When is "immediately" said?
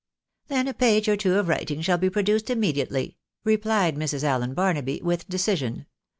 2.49-3.17